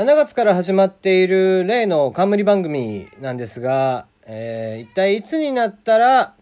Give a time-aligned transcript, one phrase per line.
[0.00, 6.34] 7月から始まっている例の冠番組なんですが、えー、一体いつになったら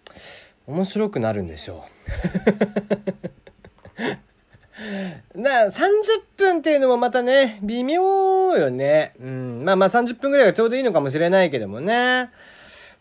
[0.69, 1.85] 面白くなるんでしょ
[5.35, 5.41] う？
[5.43, 5.81] な30
[6.37, 8.01] 分っていうのもまたね、微妙
[8.57, 9.15] よね。
[9.21, 9.65] うん。
[9.65, 12.31] まあまあ30分ぐらいがちょうどいいのかもしれないけどもね。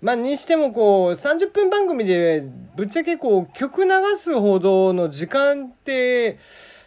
[0.02, 6.40] まあにしてもこう、30分番組でぶっちゃけこう、曲流すほどの時間って、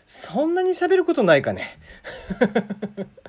[0.09, 1.79] そんなに喋ることないかね。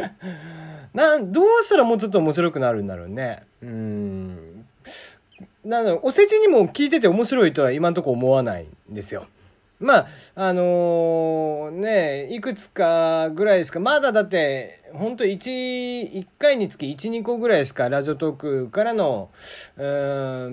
[0.94, 3.42] なんどうしたらもうちょっと面白くなるんだろうね。
[3.62, 4.66] うん。
[5.64, 9.26] なのお世辞にも聞いてて面白いとは今んとこ思わないんですよ。
[9.82, 19.30] まあ、あのー、ね、いくつかぐらいしか、まだだって、本当一1回につき1、2個ぐらいしかラジオトークからの、
[19.76, 19.84] うん、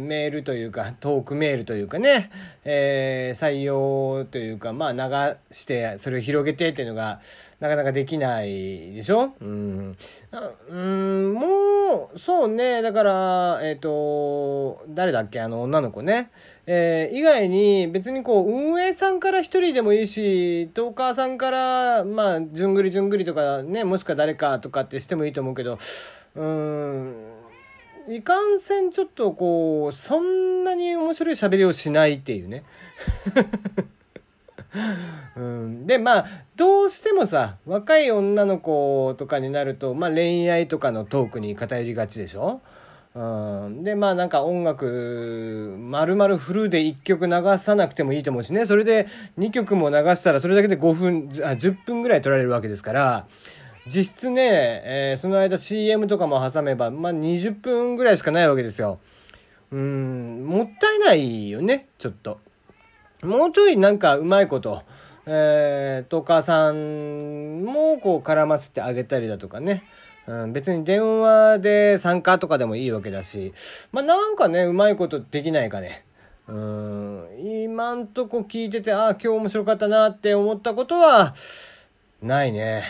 [0.07, 2.31] メールというか、トークメールというかね、
[2.63, 7.21] えー、採用というか、まあ流して、それを広げてっていうのが、
[7.59, 9.33] なかなかできないでしょ？
[9.41, 9.97] うん。
[10.69, 15.41] うん、もう、そうね、だから、えっ、ー、と、誰だっけ？
[15.41, 16.31] あの女の子ね。
[16.72, 25.77] えー、以外に別にこう運営さんから一人でもいいしトーカーさんからまあじゅんぐりじゅんぐりとかねもしくは誰かとかってしてもいいと思うけど
[26.35, 27.16] うん
[28.08, 32.63] いかんせんちょっとこうそんなに面白い喋りをしないっていうね。
[35.35, 42.61] うん、でまあどうしてもさ若い女の子とかになると、まあ、恋愛とかのトークに偏りがちでしょ？
[43.16, 48.66] うん、でまあなんか音楽丸々フルで1曲流さなくてもいいと思うしね。
[48.67, 49.07] それで
[49.39, 53.27] 2曲も流したらそれだけで5分あ10分ぐらい取られるわけですから。
[53.89, 58.99] 実質ね、えー、その間 CM とかも挟めば、まあ、20分ぐらいしかないわけですよ。
[59.71, 62.39] うんもったいないよねちょっと。
[63.21, 64.83] もうちょいなんかうまいこと、
[65.25, 69.83] えー、トーカーさんもこう絡ませてあげたりだとかね。
[70.27, 73.51] うん、別に電話で参加とかでもいいわけだし、
[73.91, 76.05] まあ、なんかね、うまいことできないかね。
[76.47, 81.33] うん、今んとこ聞いてて、ああ、今日面白かったなって思ったことは、
[82.22, 82.83] ないね。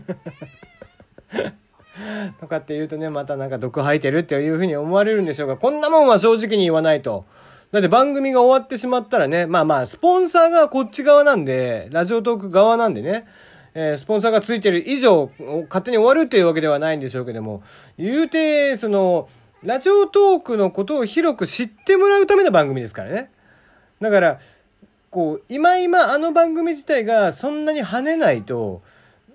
[2.40, 7.24] とかって言うとね、またなんか毒吐いてるっていうふうに思われるんでしょうが、こんなもんは正直に言わないと。
[7.72, 13.26] だって番組が終わってしまったらね、まあまあ、スポンサーがこっち側なんで、ラジオトーク側なんでね、
[13.74, 15.30] えー、スポンサーがついてる以上、
[15.68, 17.62] 勝手に終わるっていうわけではないんでしょうけども、
[17.98, 19.28] 言うて、その、
[19.62, 23.30] ラジオトークのことを広く知ってもらうための番組ですからね。
[24.00, 24.40] だから、
[25.10, 28.82] こう、今今あの番組自体がそんなに跳ねないと、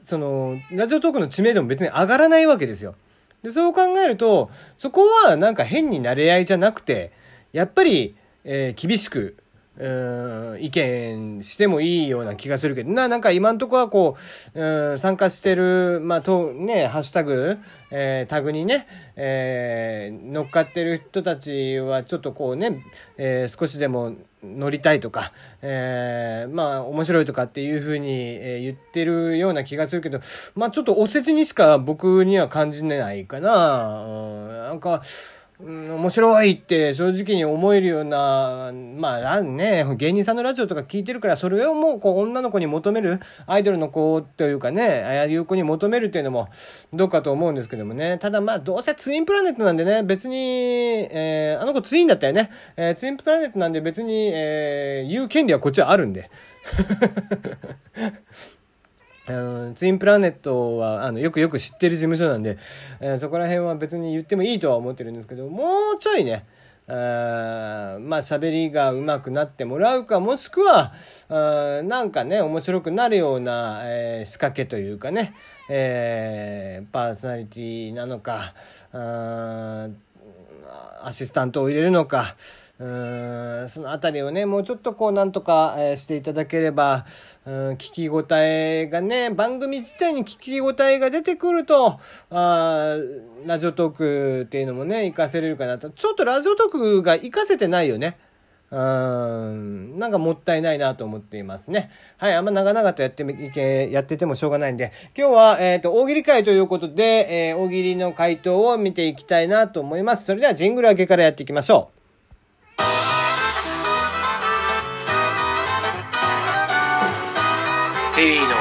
[0.03, 2.95] その、ラジオトークの知名度も別に上がらないわけですよ。
[3.43, 7.11] で、そう考えると、そこはなんか変に慣れ合いじゃなくて、
[7.53, 9.35] やっぱり、えー、厳しく、
[9.81, 14.15] うん意見してもいいような気がするけどな、なんか今んとこはこ
[14.53, 17.57] う、う参加してる、まあ、と、ね、ハッシュタグ、
[17.89, 22.83] えー、タグにね、えー、乗っかってる人たちはちょっとこうね、
[23.17, 25.33] えー、少しでも乗りたいとか、
[25.63, 30.21] えー、まあ面白いとかっていうふうに、言ってるような気がするけど、
[30.53, 34.03] まあちょっとおせちにしか僕には感じないかな。
[34.05, 35.01] うん、なんか、
[35.63, 46.49] うん、面白いって正直に思えるような、まあね、芸人さんのラジオとか聞いてるから、それをもうこう女の子に求める、アイドルの子というかね、ああいう子に求めるっていうのも
[46.91, 48.17] どうかと思うんですけどもね。
[48.17, 50.35] ただまあどうせツインプラネットなんでね、別に、
[51.11, 52.49] えー、あの子ツインだったよね。
[52.75, 56.31] えー、ツインプラネットなんで別に、えー、言う権利はこっちはあるんで。
[59.27, 62.57] あのツインプラネットはあのよくよく知ってる事務所なんで、
[62.99, 66.45] えー、そこら辺は別に言ってもいいとは思ってるんですけどもうちょいね
[66.87, 70.91] あまあ喋りが上手くなってもらうかもしくは
[71.29, 75.35] あなんかね面白くなるような、えー、仕掛けというかね、
[75.69, 78.55] えー、パーソナリティなのか
[78.91, 79.89] あ
[81.03, 82.35] アシスタントを入れるのか
[82.81, 87.05] うんそのあたりをねもうちょっとこうなんとか、え、していただければ
[87.45, 91.99] うん聞き応えがね番組自体に聞き応えが出てくると
[92.31, 92.95] あ
[93.45, 98.17] ラジオトークっていうのもね活かせれるかなとちょっとラジオトークが活かせてないよね。
[98.71, 101.91] うん、なんかもったいないなと思っていますね。
[102.17, 103.51] はい、あんま長々とやってみ、
[103.91, 110.23] やっててもしょうがないんで、今日は、えっ、ー、と、大喜利会ということで、えー、大喜利の回答を見ていきたいなと思います。
[110.23, 112.00] それでは、ジングル明けからやっていきましょう。
[118.21, 118.51] テリーのよ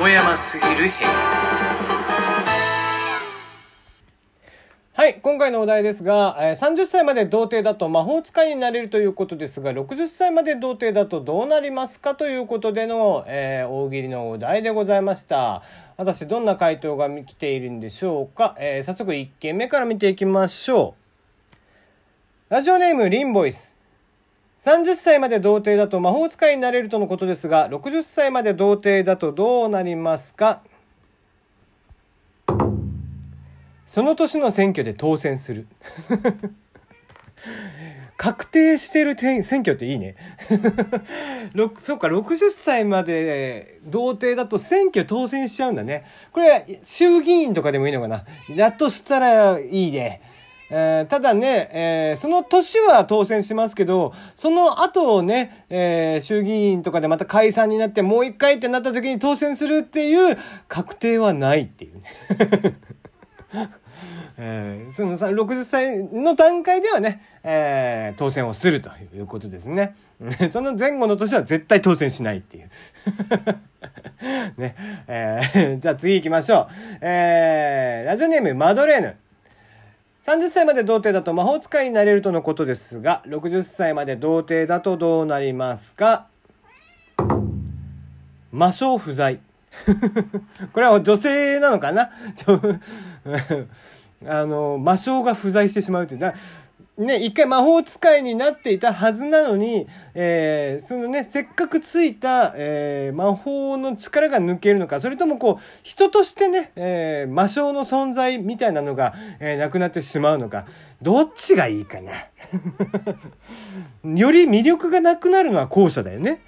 [0.00, 0.90] もやますぎる部屋
[4.94, 15.62] はい、今回のお題ですが、30歳まで童貞だと魔法使いになれるということですが、60歳まで童貞だとどうなりますかということでの、えー大喜利のお題でございました。
[15.96, 18.56] 果たしてどんな回答が来ているんでしょうか。
[18.58, 20.96] えー早速1件目から見ていきましょ
[22.50, 22.52] う。
[22.52, 23.76] ラジオネームリンボイス。
[24.64, 30.62] 30歳まで童貞だと魔法使いになれるとのことですが、60歳まで童貞だとどうなりますか？
[33.86, 35.66] その年の選挙で当選する。
[38.16, 40.16] 確定してる選挙っていいね。
[41.82, 46.06] そっか、60歳まで童貞だと選挙当選しちゃうんだね。
[46.32, 48.24] これ、衆議院とかでもいいのかな？
[48.56, 50.22] だとしたらいいね。
[50.70, 60.38] えーただね、えーその年は当選しますけど、その後ね、えー衆議院とかでまた解散になってもう一回ってなった時に当選するっていう
[60.68, 62.02] 確定はないっていうね。
[64.36, 69.94] えーそのさ60歳の段階ではね、えー当選をするということですね。
[70.50, 72.70] その前後の年は絶対当選しないっていう。
[74.56, 74.74] ね
[75.06, 76.66] えーじゃあ次行きましょう。
[77.02, 79.16] えーラジオネームマドレーヌ。
[80.24, 86.28] 30歳まで童貞だと魔法使いになれるとのことですが、60歳まで童貞だとどうなりますか？
[88.50, 89.38] 魔性不在。
[90.72, 92.10] これは女性なのかな？
[94.26, 96.32] あの、魔性が不在してしまうっていう。
[96.96, 110.66] ね、一回魔法使いになっていたはずなのに、えーそのね、せっかくついた、えー魔法の力が抜けるのか、それともこう、人としてね、えー魔性の存在みたいなのが、えなくなってしまうのか、
[111.02, 112.12] どっちがいいかな。
[114.14, 116.42] より魅力がなくなるのは後者だよね。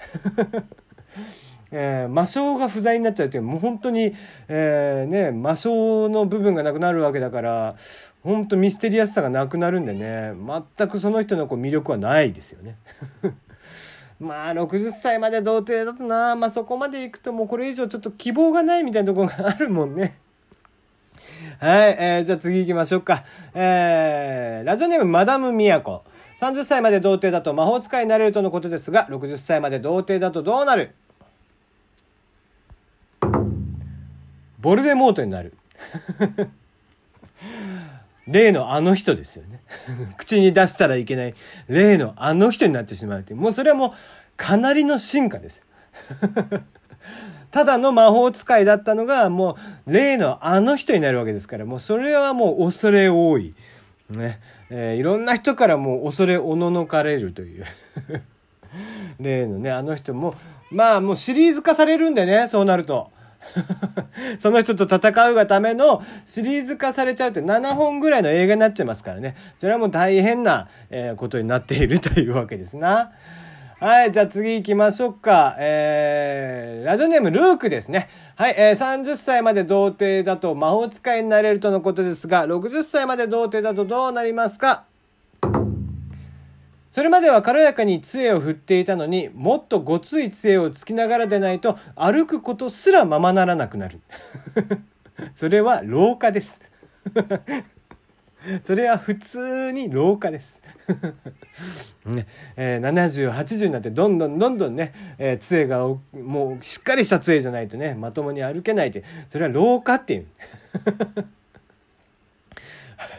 [1.72, 4.14] えー魔性が不在になっちゃうっていうもう本当に、
[4.48, 7.76] えーね、魔性の部分がなくなるわけだから
[8.22, 10.32] 本当ミステリアスさがなくなるんでね
[10.76, 12.76] 全くその人のこう魅力はないですよね。
[14.18, 20.16] まあ60歳まで童貞だとな、まあ、そこまでいくともうこれ以上ちょっと希望がないみたいなところがあるもんね。
[21.60, 23.24] はい、えーじゃあ次行きましょうか。
[23.54, 26.04] えーラジオネームマダムミヤコ。
[26.40, 30.94] 30歳まで童貞だと魔法使いになれるとのことですが、60歳まで童貞だとどうなる？
[34.66, 35.52] ボルデモートになる。
[38.26, 39.60] 例のあの人ですよね。
[40.18, 41.36] 口に出したらいけない
[41.68, 43.40] 例のあの人になってしまうっていう。
[43.40, 43.92] もうそれはもう
[44.36, 45.62] かなりの進化です。
[47.52, 53.54] ただの魔法使いだったのがもう例のあの人になるわけですからもうそれはもう恐れ多い。
[54.10, 54.40] ね。
[54.68, 57.64] えーいろんな人からもう恐れおののかれるという。
[59.20, 60.34] 例のね、あの人も、
[60.72, 63.14] まあもうシリーズ化されるんでね、そうなると。
[64.38, 69.36] その人と戦うがためのシリーズ化されちゃうって7本ぐらいの映画になっちゃいますからね。
[69.58, 73.12] それはもう大変な、えことになっているというわけですな。
[73.78, 75.54] はい、じゃあ次行きましょうか。
[75.58, 78.08] えー、ラジオネームルークですね。
[78.34, 84.84] はい、えー、30歳まで童貞だと魔法使いになれるとのことですが、60歳まで童貞だとどうなりますか？
[86.96, 94.00] それまでは軽やかに杖を振っていたのにもっとごつい杖をつきながらでないと歩くことすらままならなくなる。
[95.36, 96.58] それは老化です。
[98.64, 100.62] それは普通に老化です、
[102.06, 102.26] ね。
[102.56, 110.26] えー70、80になってどんどんどんどんね、えー杖がもうしっかりした杖じゃないとねまともに歩けないってそれは老化っていう。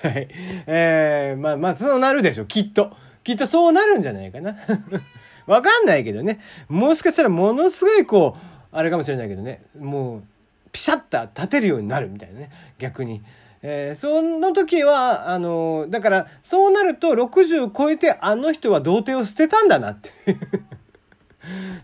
[0.01, 0.27] はい。
[0.65, 3.05] えー、まあまあ、そうなるでしょう、きっと。
[3.27, 4.55] きっとそうなるんじゃないかな。
[5.47, 6.39] わかんないけどね。
[6.69, 9.63] もしかしたらものすごいこう、あれかもしれないけどね。
[9.77, 10.23] もう、
[10.71, 12.51] ピシャッと立てるようになるみたいなね。
[12.79, 13.21] 逆に。
[13.61, 20.39] えーその時は、あのだから、そうなると60超えてあの人は童貞を捨てたんだなっていう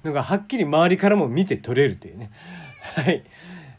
[0.07, 2.31] のがはっきり周りからも見て取れるというね。
[2.95, 3.21] はい。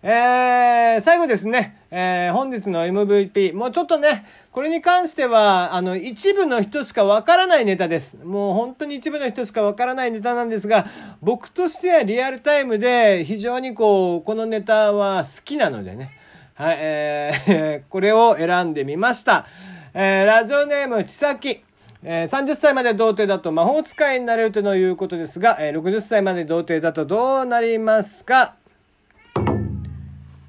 [0.03, 3.55] えー、最後ですね、えー本日の MVP。
[3.55, 8.17] もうちょっとね、これに関しては、あの、一部の人しかわからないネタです。
[8.25, 10.87] もう本当に一部の人しかわからないネタなんですが、
[11.23, 16.11] 僕としてはリアルタイムで非常にこう、このネタは好きなのでね。
[16.55, 19.47] はい、えー これを選んでみました。
[19.95, 21.63] えーラジオネーム、ちさき。
[22.03, 28.57] えー30歳まで童貞だと魔法使いになれるということですが、えー60歳まで童貞だとどうなりますか？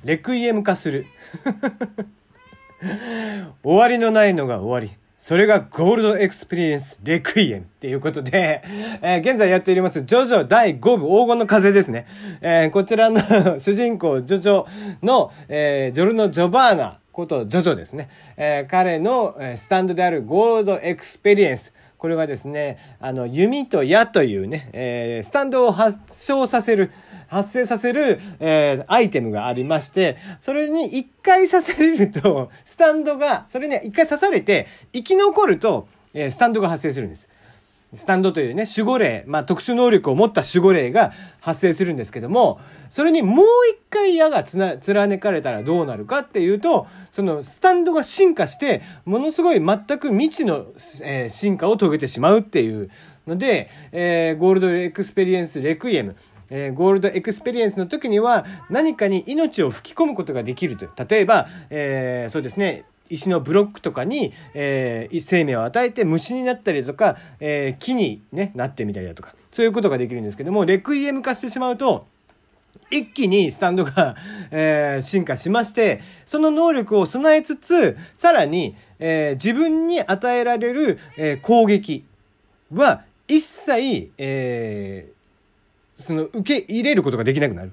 [0.05, 1.05] レクイエム化する。
[3.63, 4.97] 終わりのないのが終わり。
[5.17, 8.61] それがゴールドエクスペリエンスレクイエムっていうことで、
[9.01, 12.05] えー現在やっております、ジョジョ第5部黄金の風ですね。
[12.41, 13.19] えーこちらの
[13.59, 14.65] 主人公、ジョジョ
[15.01, 18.09] の、えージョルノ・ジョバーナことジョジョですね。
[18.37, 21.73] え、彼のスタンドであるゴールドエクスペリエンス。
[21.97, 26.91] これがですね、あの、弓と矢というね、え、スタンドを発症させる、
[27.27, 37.29] 発生させる、えー、アイテムがありまして、それに一回刺されると、 スタンドが、それに一回刺されて、生き残ると、えー、スタンドが発生するんです。
[37.93, 50.67] スタンドというね、守護霊、まあ特殊能力を持った守護霊が発生するんですけども、それにもう一回矢がつな、貫かれたらどうなるかっていうと、そのスタンドが進化して、ものすごい全く未知の、
[51.03, 52.89] えー、進化を遂げてしまうっていう
[53.27, 56.15] ので、えー、ゴールドエクスペリエンスレクイエム、
[56.49, 60.91] えー、ゴールドエクスペリエンスの時には何かに命を吹き込むことができるという。
[61.07, 72.07] 例えば、えー、そうですね、石のブロックとかに、えー、生命を与えて虫になったりとか、えー、木に、ね、なってみたりだとかそういうことができるんですけどもレクイエム化してしまうと
[72.91, 74.15] 一気にスタンドが、
[74.51, 82.05] えー、進化しましてその能力を備えつつさらに、えー、自分に与えられる、えー、攻撃
[82.73, 85.15] は一切、えー、
[85.97, 87.71] その受け入れることができなくなる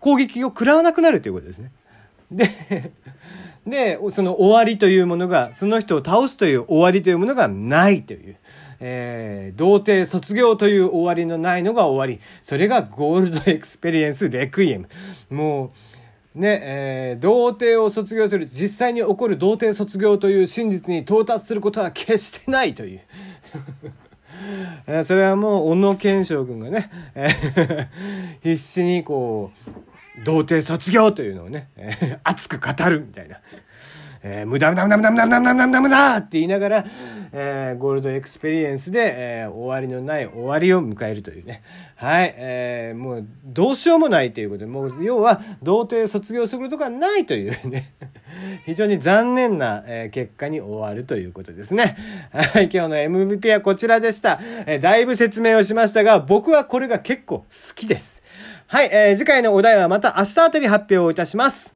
[0.00, 1.72] 攻撃を食らわなくなるということですね。
[2.30, 2.92] で
[3.68, 8.36] で、その終わりというものが、その人を倒すという終わりというものがないという。
[8.80, 12.22] えー、童貞卒業という終わりのないのが終わり。
[12.42, 14.88] それがゴールドエクスペリエンスレクイエム。
[15.30, 15.72] も
[16.36, 23.00] う、ね、えー、童貞を卒業する、実際に起こる童貞卒業という真実に到達することは決してないという。
[24.86, 27.28] えそれはもう、小野賢章君がね、え
[28.42, 33.38] 必死にこう、童貞卒業というのをね、え、熱く語るみたいな。
[34.22, 36.84] えー、無駄無駄無駄無駄無駄無駄無駄無駄無駄って言いながら、
[37.32, 41.62] えー、ゴールドエクスペリエンスで、えー、終わりのない終わりを迎えるというね。
[41.96, 42.34] はい。
[42.36, 47.92] えー、もう、どうしようもないということで、もう、要は、童貞卒業することがないというね。
[48.64, 51.96] 非常に残念な、え、結果に終わるということですね。
[52.32, 52.70] はい。
[52.72, 54.40] 今日の MVP はこちらでした。
[54.66, 58.22] え、だいぶ説明をしましたが、僕はこれが結構好きです。
[58.66, 61.66] はい、えー、次回のお題はまた明日あたり発表をいたします。